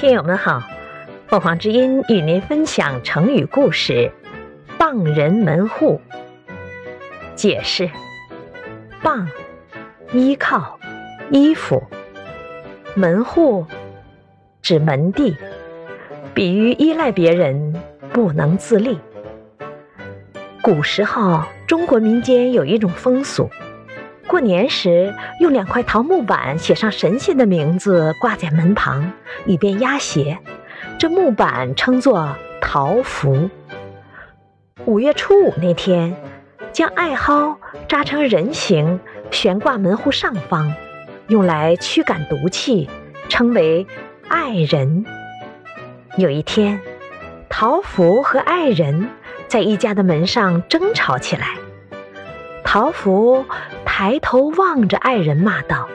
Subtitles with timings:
[0.00, 0.62] 听友们好，
[1.26, 4.10] 凤凰之音与您分享成语故事
[4.78, 6.00] “傍人门户”。
[7.36, 7.90] 解释：
[9.02, 9.28] 傍，
[10.14, 10.80] 依靠，
[11.30, 11.82] 依附；
[12.94, 13.66] 门户，
[14.62, 15.36] 指门第，
[16.32, 17.74] 比喻依赖别人，
[18.10, 18.98] 不能自立。
[20.62, 23.50] 古时候，中国民间有一种风俗。
[24.30, 29.12] 过年时，用两块桃木板写上神仙的名字，挂在门旁，
[29.44, 30.38] 以便压邪。
[31.00, 33.50] 这木板称作桃符。
[34.84, 36.14] 五月初五那天，
[36.72, 37.56] 将艾蒿
[37.88, 39.00] 扎成人形，
[39.32, 40.72] 悬挂门户上方，
[41.26, 42.88] 用来驱赶毒气，
[43.28, 43.84] 称为
[44.28, 45.04] 艾人。
[46.16, 46.80] 有一天，
[47.48, 49.08] 桃符和艾人
[49.48, 51.56] 在一家的门上争吵起来。
[52.72, 53.44] 桃符
[53.84, 55.88] 抬头望着爱人，骂道：“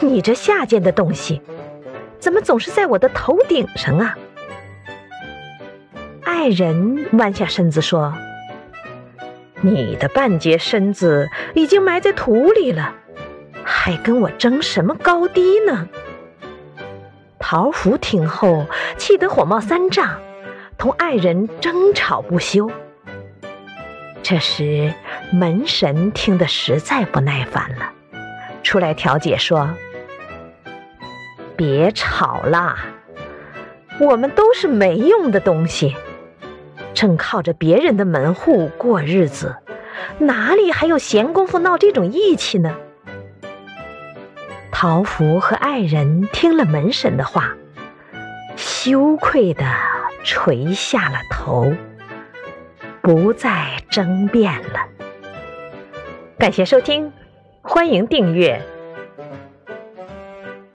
[0.00, 1.40] 你这下贱的东西，
[2.18, 4.18] 怎么总是在我的头顶上啊？”
[6.26, 8.12] 爱人弯下身子说
[9.62, 12.92] ：“你的半截身子已经埋在土里了，
[13.62, 15.88] 还跟我争什么高低呢？”
[17.38, 18.66] 桃符听后
[18.96, 20.18] 气得火冒三丈，
[20.76, 22.68] 同爱人争吵不休。
[24.30, 24.92] 这时，
[25.32, 27.92] 门神听得实在不耐烦了，
[28.62, 29.70] 出来调解说
[31.56, 32.76] ：“别吵啦，
[33.98, 35.96] 我们都是没用的东西，
[36.92, 39.56] 正靠着别人的门户过日子，
[40.18, 42.76] 哪里还有闲工夫闹这种义气呢？”
[44.70, 47.54] 桃符和爱人听了门神的话，
[48.56, 49.64] 羞愧的
[50.22, 51.72] 垂下了头。
[53.08, 54.86] 不再争辩了。
[56.36, 57.10] 感谢收听，
[57.62, 58.60] 欢迎订阅。